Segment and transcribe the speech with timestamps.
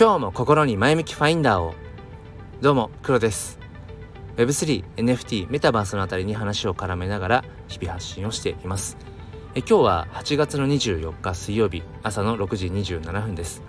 [0.00, 1.74] 今日も心に前向きファインダーを。
[2.60, 3.58] どうも黒です。
[4.36, 8.96] Web3、NFT、メタバースのあたりに話を絡めながら日々発信をしています。
[9.56, 13.60] え今日は8月の24日水曜日朝の6時27分です。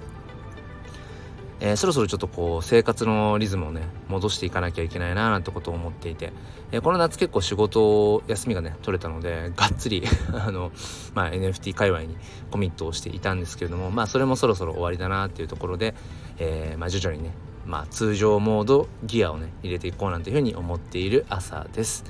[1.61, 6.31] えー、そろそろちょっとこう生活のリズムをね戻していかなきゃいけないななんてことを思っていて、
[6.71, 10.03] えー、この夏結構仕事休みがね取れたのでがっつり
[10.33, 10.71] あの、
[11.13, 12.15] まあ、NFT 界隈に
[12.51, 15.95] コミットをしていたんですけれどもまあそれもそろそろ終わりだなっていうところで、
[16.37, 17.31] えー、まあ、徐々にね
[17.65, 22.03] まあ、通常モードギアをね入れていこうなんていうふうに思っている朝です。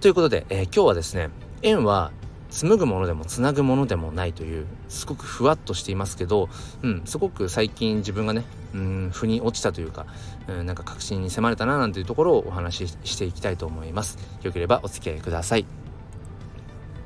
[0.00, 1.30] ということで、え今日はですね
[1.62, 2.12] 円は
[2.54, 6.48] 紡ぐものでもつなぐものでもないというすごくふわっとしていますけど、
[6.82, 10.06] うん、すごく最近自分がね、うん、腑に落ちたというか、
[10.46, 14.18] うん、なんか確信に迫れたななんていうところをお話ししていきたいと思います。
[14.42, 15.66] よければお付き合いください。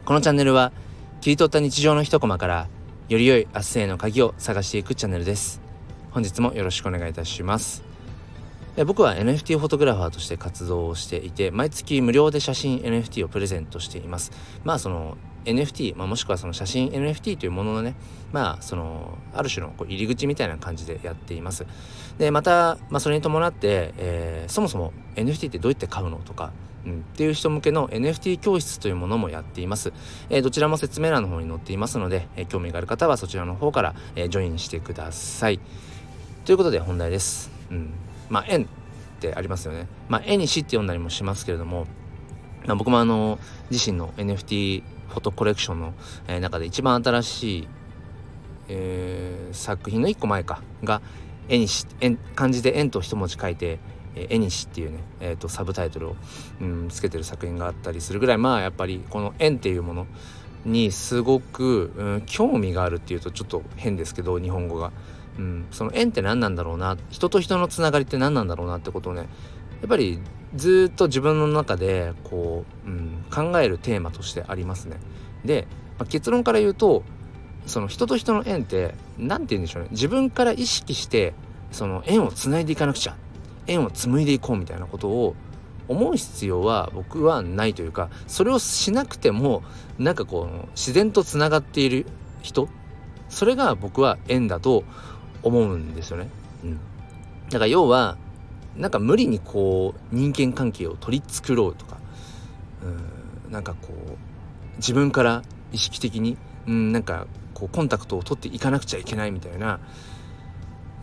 [0.05, 0.71] このチャンネルは
[1.23, 2.69] 切り取った日常の一コマから
[3.09, 5.63] より良い明日への鍵を探していくチャンネルです。
[6.11, 7.89] 本日もよろしくお願いいたします。
[8.85, 14.31] 僕は NFT フォトグラファーとして活動をしていて毎月無料で写真 NFT をプレゼントしています
[14.63, 15.17] まあその
[15.49, 17.95] NFT、まあ、もしくはその写真 NFT というもののね
[18.33, 21.67] まあそのある種のこう入り口みたいな感じでやっています。
[22.19, 26.53] でまた、まあ、それに伴って、えー、そもそも NFT ってどうやって買うのとか
[26.85, 29.93] うん、っていう人向けの NFT 教室というものもやっています、
[30.31, 35.61] えー、どちらも説明欄の方に載っていますので、えー、興味がある方はそちらの方から、えー、ジョインしてください。
[36.45, 37.93] ということで本題です、うん、
[38.31, 38.67] まあ円っ
[39.21, 39.87] てありますよね。
[40.09, 41.87] まあ絵にしって読んだりもしますけれども、
[42.77, 43.39] 僕もあの
[43.71, 45.95] 自身の NFT フォトコレクションの、
[46.27, 47.69] え、中で一番新しい、
[48.69, 51.01] えー、作品の1個前かが
[51.49, 51.87] 絵にし
[52.35, 53.79] 漢字で「円」と一文字書いて
[54.15, 56.17] 「絵にし」っていうね、えーと、サブタイトルを、
[56.61, 60.07] うん、つけてる作品があったりするぐらいまあやっぱりこの「円」っていうもの
[60.65, 64.93] にすごく、うん、興味があるっていうとちょっと変ですけど日本語が、
[65.39, 69.27] うん、その縁って何なんだろうな人と人のつながりって何なんだろうなってことをねや
[69.87, 70.21] っぱり
[70.55, 74.97] ずっと自分の中でこう、うん、考えるテーマとしてありますね。
[75.45, 75.67] で、
[75.99, 77.03] まあ、結論から言うと
[77.67, 81.35] その人と人の縁って何て言うんでしょうね自分から意識して
[81.71, 83.17] その縁をつないでいかなくちゃ
[83.67, 85.35] 縁を紡いでいこうみたいなことを
[85.87, 89.63] 思う必要は僕はないというかそれをしなくても
[89.99, 92.07] なんかこう自然とつながっている
[92.43, 92.69] 人
[93.29, 94.85] それが僕は縁だと
[95.43, 96.29] 思うんですよね。
[96.65, 96.81] うん、
[97.51, 98.17] だから要は
[98.77, 101.99] なんか無理にこう人間関係を取り繕うとか。
[102.83, 103.53] うん。
[103.53, 105.43] なんかこう自分から
[105.73, 106.37] 意識的に
[106.67, 109.81] うんなんかこうコンタクトを取っていかなくちゃいけないみたいな。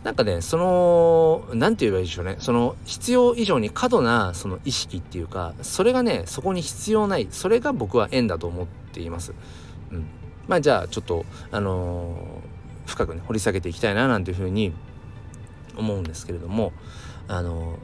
[0.04, 2.36] なんかねその何て言えばいいでしょうね。
[2.38, 7.26] その必要以上に過度なその意識っていうかそれがねそこに必要ない。
[7.32, 9.34] それが僕は縁だと思っています。
[9.90, 10.06] うん、
[10.46, 14.72] まあじゃあちょっとあのー、深くね掘り下げていきたいななんていうふうに
[15.76, 16.72] 思うんですけれども
[17.28, 17.78] あの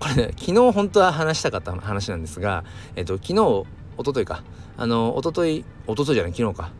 [0.00, 2.64] これね昨日本当は話したかった話なんですが
[2.96, 3.64] えっと昨日
[3.98, 4.42] 一昨日か。
[4.76, 6.72] あの一昨日一昨日じゃない昨日か。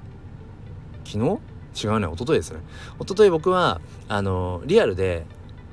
[1.04, 1.40] 昨日？
[1.76, 2.60] 違うね一昨日ですね。
[3.00, 5.26] 一昨日僕はあのリアルで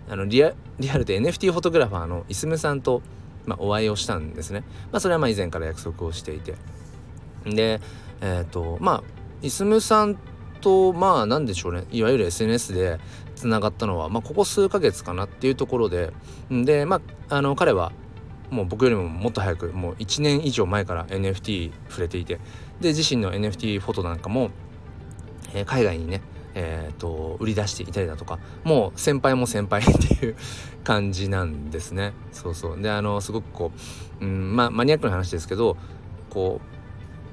[0.10, 3.02] あのリアリアルで NFT フォトグラファーのいすむさんと、
[3.46, 4.64] まあ、お会いをしたんですね。
[4.92, 6.56] まあそれはまあ以前から約束をしていて。
[7.46, 7.82] で
[8.22, 9.04] えっ、とまあ
[9.42, 10.18] いすむさん
[10.62, 11.86] とまあ何でしょうね。
[11.92, 13.00] いわゆる SNS で
[13.42, 16.14] つながったのは、まあ、ここ数ヶ月かなっていうところで
[16.52, 17.92] でまああの彼は
[18.52, 22.40] もう僕よりももっと早くもう1年以上前から NFT 触れていて
[22.82, 24.52] で自身の NFT フォトなんかも、
[25.54, 26.22] えー、海外にね
[26.54, 30.36] えーと、売り出していたりだとかもう先輩も先輩っていう
[30.84, 32.12] 感じなんですね。
[32.34, 32.82] そうそう。
[32.82, 33.72] であのすごくこ
[34.20, 35.78] う、うんまあ、マニアックな話ですけど
[36.30, 36.60] こ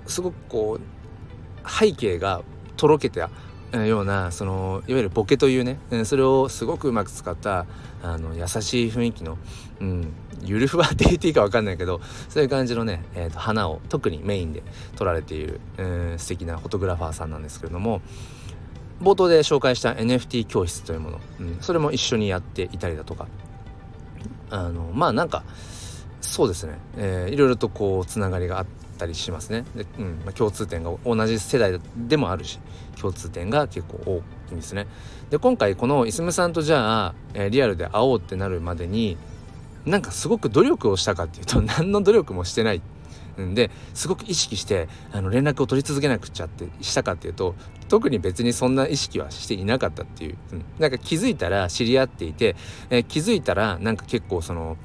[0.06, 2.42] うすごくこう背景が
[2.76, 3.28] とろけた
[3.72, 7.66] ようなそのいわゆるボケというねそれをすごくうまく使った
[8.02, 9.36] あの優しい雰囲気の、
[9.80, 10.12] うん、
[10.42, 14.62] ゆるふわって言っていいか分かんないけどそういう感じのね、えーと、花を特にメインで
[14.96, 18.00] 撮られている、えー、素敵なフォトグラファーさんなんですけれども
[19.02, 23.28] 冒頭で紹介した NFT 教室というもの、うん、それも一緒にやっていたりだとか
[24.50, 25.44] あのまあなんか
[26.20, 29.64] そうですね、えー、いろいろとこうつながりがあってたりしますね。
[29.74, 32.58] で、うんまあ、共通点が同じ世代でもあるし
[33.00, 34.86] 共通点が結構大きいんですね。
[35.30, 39.16] で今回このいすむさんとじゃあ、えー、リアルで会おうってなるまでに
[39.86, 42.82] なんかすごく努力をしたかっていうと 何の努力もしてない。
[43.40, 47.54] んですごく意識してあの連絡を取り続けなくちゃってしたかっていうと
[47.88, 52.56] 特に別にそんな意識はしていなかったっていう、うん、なんか気づいたら知り合っていて、
[52.90, 54.76] えー、気づいたらなんか結構その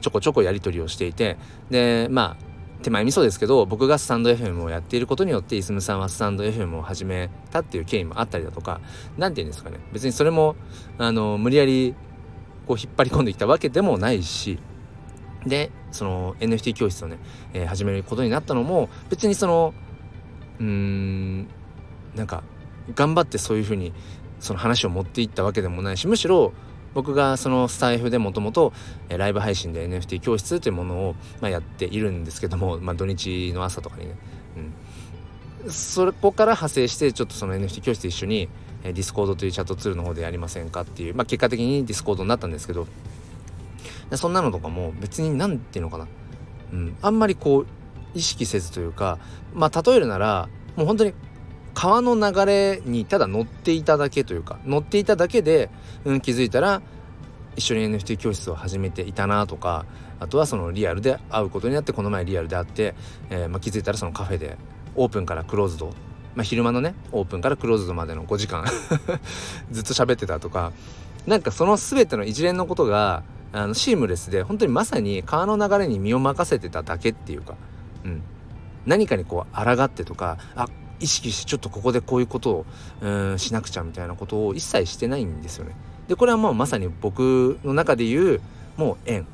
[0.00, 1.38] ちょこちょこやり取りをしていて
[1.70, 2.43] でまあ
[2.84, 8.80] 手前味噌ですけど僕がスタンド FM をやっていることによってイスムさんはスタンド FM を始めたっていう経緯もあったりだとか。
[9.16, 9.78] 何て言うんですかね。
[9.92, 10.54] 別にそれも
[10.98, 11.94] あの無理やり
[12.68, 14.58] こう引っ張り込んできたわけでもないし。
[15.46, 17.18] でその NFT 教室をね、
[17.52, 19.74] えー、始めることになったのも別にその
[20.58, 21.46] うーん
[22.14, 22.42] なんか
[22.94, 23.92] 頑張ってそういうふうに
[24.40, 26.54] その話を持っていったわけでもないしむしろ
[26.94, 28.72] 僕がそのスタイフでもともと
[29.08, 34.14] ライブ配信で NFT 教室というものを、まあ、やっているんですけども、まあ、土日の朝とかにね、
[35.64, 38.48] うん、そこから派生してちょっとその NFT 教室と一緒に
[38.82, 42.86] ディスコードというチャットツールの方でやりませんかっていう、まあ、結果的にディスコードになったんですけど
[44.14, 46.06] そんなのとかも別に何て言うのかな、
[46.72, 47.66] うん、あんまりこう
[48.14, 49.18] 意識せずというか
[49.54, 51.14] まあ例えるならもう本当に
[51.74, 55.70] 川の流れにただ乗っていただけというか乗っていただけで、
[56.04, 56.80] うん、気づいたら
[57.56, 59.84] 一緒に NFT 教室を始めていたなとか
[60.20, 62.94] あとはそのリアルで会うことになってこの前リアルで会って、
[63.30, 64.56] えー、まあ、気づいたらそのカフェで
[64.94, 65.86] オープンからクローズド、
[66.34, 68.64] まあ、昼間のねオープンからクローズドまでの5時間
[69.70, 70.72] ずっと喋ってたとか
[71.26, 73.22] なんかその全ての一連のことが
[73.52, 77.54] あのシームレスで本当にまさに川の流れに身を任せてただけっていうか、
[78.04, 78.22] うん、
[78.86, 80.66] 何かにこう抗ってとかあ
[81.00, 82.66] 意識してちょっとここでこういうことを
[83.00, 85.74] うんしなくちゃみたいなことを一切してないんですよね。
[86.08, 88.40] でこれはもうまさに僕の中で言う
[88.76, 89.26] もう縁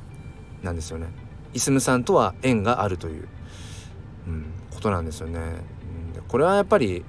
[0.63, 1.07] なんですよね。
[1.53, 3.27] イスムさんとは縁があるという、
[4.27, 5.39] うん、ことなんですよね。
[5.39, 7.03] うん、これはやっぱり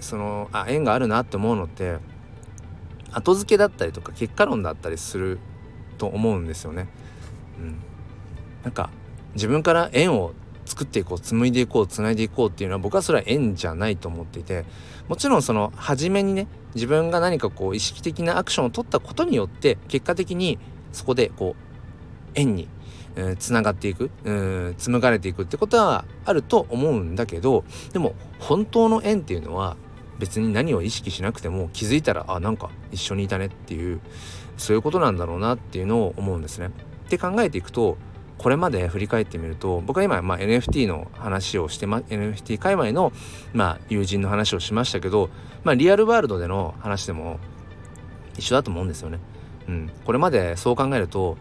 [0.00, 1.98] そのあ縁があるなって思うのって
[3.12, 5.38] 後付けだったりとか結果論だったりする
[5.98, 6.88] と思うんですよね。
[7.58, 7.78] うん、
[8.64, 8.90] なんか
[9.34, 10.32] 自分から縁を
[10.70, 14.64] 作っていこう紡いでいこうつないでいこうっていうのは僕はそれは縁じゃないと思っていて
[15.08, 16.46] もちろんその初めにね
[16.76, 20.60] 自分が何かこう意識的なアクションを取ったことによって結果的に
[20.92, 22.68] そこでこう縁に
[23.40, 24.10] つながっていく
[24.78, 29.76] 紡がれていくってことはあると思うんだけどでも本当の縁っていうのは
[30.20, 34.00] 別に何を意識しなくても気づいたらあなんか一緒にいたねっていう
[34.56, 36.70] そういうことなんだろうなっていうのを思うんですね。
[37.06, 37.96] って考えていくと
[38.40, 43.12] これまで振り返ってみると僕は今、まあ、NFT の話をしてま NFT 界隈の、
[43.52, 45.28] まあ、友人の話をしましたけど、
[45.62, 47.38] まあ、リアルワールドでの話でも
[48.38, 49.18] 一緒だと思うんですよね。
[49.68, 51.36] うん、これまでそう考えると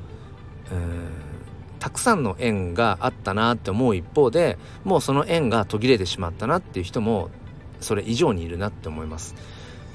[1.79, 7.29] たくさんの縁があったなって思う一方でもうその縁が途切れてしまったなっていう人も
[7.79, 9.35] それ以上にいるなって思います。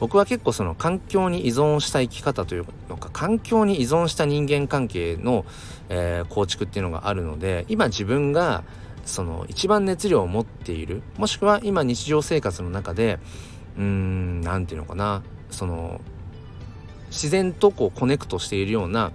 [0.04, 5.46] 僕は結構その環境に依存した生き方というのか環境に依存した人間関係の、
[5.88, 8.64] えー、構築っていうのがあるので今自分が
[9.06, 13.18] その一番熱量を持っているもしくは今日常生活の中で
[13.78, 16.02] うーん何て言うのかなその
[17.06, 19.10] 自然とこうコネクトしているような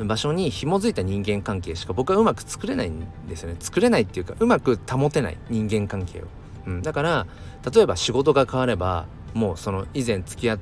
[0.00, 3.54] 場所に紐づいた人間関係しか僕はうまく作れないんですよね。
[3.60, 6.24] 作れないっていうかうまく保てない人間関係を、
[6.66, 7.26] うん、だから
[7.72, 10.58] 例えば仕事が変わればもうその以前付き合っ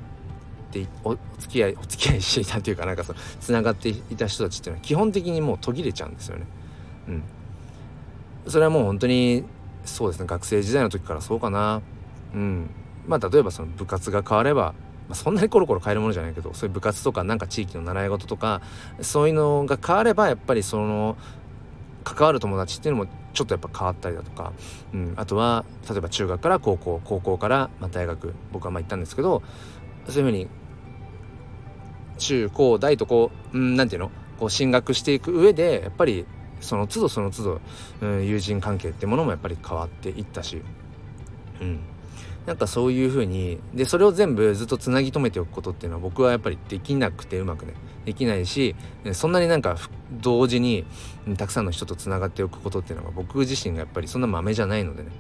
[0.71, 6.47] てお付き合いお付き合いしていたっていうかなんかそのつながっていた人たちっていうのは基本的にもう途切れちゃうんですよね。
[7.09, 7.23] うん、
[8.47, 9.45] それはもう本当に
[9.85, 11.83] そうですね学生時代の時からそうかな。
[12.35, 12.71] うん、
[13.07, 14.75] まあ例えばその部活が変われば、
[15.09, 18.61] ま、そんなにコロコロ変えるものじゃないけどそういう部活とかなんか地域の習い事とか
[19.01, 21.17] そういうのが変わればやっぱりその
[22.05, 24.53] 関わる友達っていうのもちょっとやっぱ変わったりだとか、
[24.93, 29.43] うん、あとは例えば中学から高校高校からま大学僕はまあ行ったんですけど
[30.07, 30.49] そういうふうに
[32.19, 34.17] 中高大とこう何、うん、て言うの？
[34.39, 36.27] こう進学していく上でやっぱり
[36.61, 37.61] その都度その都度、
[38.01, 40.63] うん、友人関係ってものもやっぱり変わっていったし、
[41.61, 41.81] うん、
[42.51, 48.75] なんかそういう風にでそれを全部ずっとつなぎ止めておくことっていうのは僕はやっぱりできなくてうまくねできないし
[49.13, 49.77] そんなになんか
[50.11, 50.85] 同時に
[51.39, 55.11] たくさんの人とつながっておくことっていうのが僕自身がやっぱりそんな豆じゃないのでね、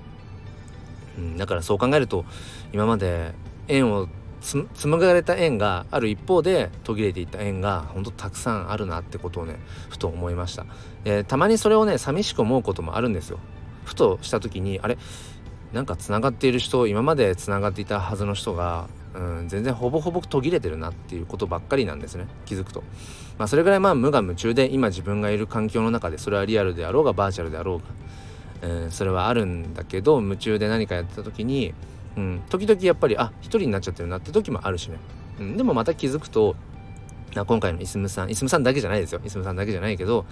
[1.18, 2.24] うん、だからそう考えると
[2.72, 3.32] 今まで
[3.68, 4.08] 縁を
[4.40, 9.54] つ紡がれた縁がある一方で途切れていった縁が本当たくさんあるなってことをね
[9.88, 10.66] ふと思いました。
[11.04, 13.38] でたまにそれをね寂しく思うこともあるんですよ。
[13.84, 14.98] ふとした時にあれ？
[15.72, 22.26] なんかつながっている人今までつながっていたはずの人がうん、全然ほぼほぼ途切れてるなっていうことばっかりなんですね。
[22.46, 22.82] 気づくと、
[23.38, 27.80] まあ、それぐらいまあ無我夢中で今自分がいる環境の中でそれはリアルであろうがバーチャルであろ
[28.62, 31.74] うが、うん、それはあるんだけど夢中で何かやってた時に、
[32.16, 34.98] うん、時々やっぱりあ一人になっちゃってるなって時もあるしね、
[35.40, 36.54] うん、でもまた気づくと
[37.34, 39.20] 今回のイスムさんイスムさんだけじゃないですよ。
[39.24, 40.24] イスムさんだけじゃないけど、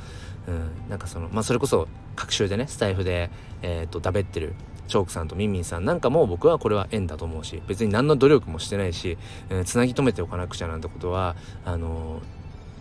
[0.48, 3.30] うん、なんかそのまあそれこそ各週でねスタイフで
[3.62, 4.54] えっ、ー、とだべってる
[4.88, 9.18] チョークさんとミンミンさんなんかも僕はこれは縁だと思うし別に何の努力もしてないし、
[9.50, 12.20] えー、つなぎ止めておかなくちゃなんてことはあの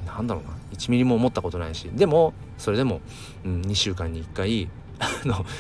[0.05, 0.57] ー、なんだろうな。
[0.71, 1.89] 1ミリも思ったことないし。
[1.93, 3.01] でもそれでも、
[3.45, 4.69] うん、2週間に1回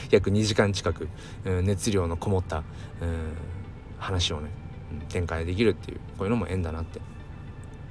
[0.09, 1.09] 約2時間近く、
[1.45, 2.63] うん、熱量のこもった、うん、
[3.99, 4.49] 話をね、
[4.91, 6.99] うん、展開できるっていうこういうのも縁だなって。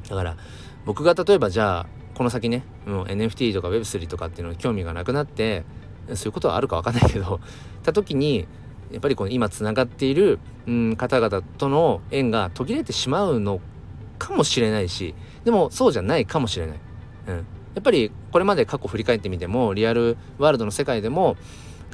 [0.09, 0.37] だから
[0.85, 5.65] 僕が例えばじゃあこの先ねもう NFT とか Web3 とかっていうのに興味がなくなって
[6.15, 7.41] そういうことはあるか分かんないけど
[7.87, 8.47] た時に
[8.90, 13.61] やっぱりこの今つながっている、うん、方々との縁が途切れてしまうの
[14.19, 15.14] かもしれないし
[15.45, 16.78] でもそうじゃないかもしれない。
[17.28, 17.43] うん、や
[17.81, 21.37] っぱりこれまで過去振り返ってみてもリアルワールドの世界でも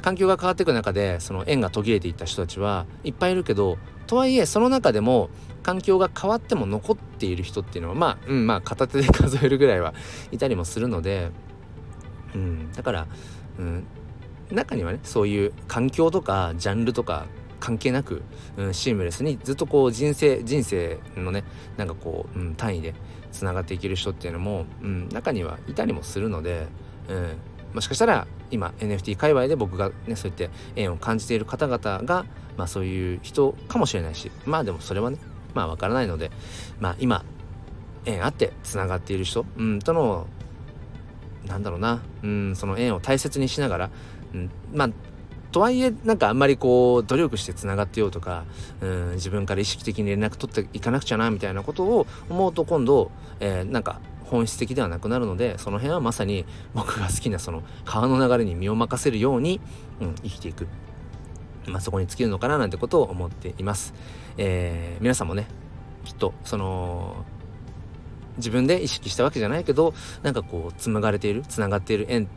[0.01, 5.29] 環境が変わっていく中でその縁が途切れていった人たちはいっぱいいるけどとはいえその中でも
[5.63, 9.93] 環境が変わっても残っている人っていうのはまあ、うん、まあ片手で数えるぐらいは
[10.31, 11.31] いたりもするので、
[12.35, 13.07] うん、だから、
[13.57, 13.87] うん、
[14.53, 17.25] 中にはねそういう環境とかジャンルとか
[17.59, 18.23] 関係なく、
[18.57, 21.43] うん、シームレスにずっとこう人生人生のね
[21.77, 22.93] なんかこう、うん、単位で
[23.31, 26.67] つながっていける人っていうのも、うん、中にはいたりもするので、
[27.07, 27.37] うん、
[27.73, 32.25] もしかしたら今 NFT 界隈で僕がねそうやって縁を感じている方々が、
[32.57, 35.17] まあ、そういう人かもしれないしまあでもそれはね
[35.53, 36.31] まあわからないので
[36.79, 37.23] まあ今
[38.05, 40.27] 縁あってつながっている人、うん、との
[41.45, 43.89] なんだろうな、うん、その縁を大切にしながら、
[44.33, 44.89] うん、まあ
[45.53, 48.43] とはいえなんかあんまりこう努力してつながってようとか、
[48.81, 59.61] うん、自分から意識的に連絡取っていかなくちゃなみたいなことを思うと今度、えー、なんか本質的ではなくなるのでその辺はまさに 僕が好きなその川の流れに身を任せるように、
[60.01, 60.67] うん、生きていく、
[61.67, 63.93] まあ、そこに尽きるのかななんてことを思っています。
[64.37, 65.45] えー、皆さんもね
[66.03, 67.25] きっとその
[68.37, 72.27] 自分で意識したわけじゃないけどなんかこう紡がれているつながっている縁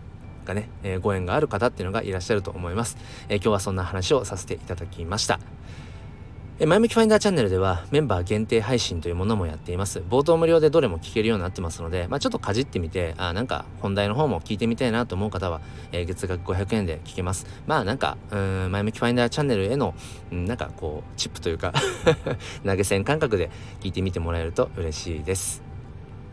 [0.46, 2.96] がね、えー、ご縁がある方っていうのがいらっしゃると思います、
[3.28, 5.38] えー、今日はそんな話をさせていただきました
[6.58, 9.98] 前向きファインダーチャンネルではメンバー限定配信というものもやっています。
[9.98, 15.60] 冒頭無料でどれも聞けるようになってますので、まあ、ちょっとかじってみて、あなんか本題の方も聞いてみたいなと思う方は、
[15.92, 17.46] えー、月額500円で聞けます。
[17.66, 19.94] まあなんか、うん、前向きファインダーチャンネルへの、
[20.32, 21.74] うん、なんかこう、チップというか
[22.64, 23.50] 投げ銭感覚で
[23.82, 25.62] 聞いてみてもらえると嬉しいです。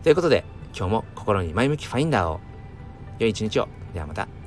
[0.04, 2.40] ということで、今日も心に前向きファインダーを。
[3.20, 3.83] 良い一日を。
[3.94, 4.43] ではまた。